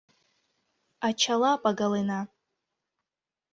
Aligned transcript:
Ачала 1.07 1.51
пагалена 1.63 2.19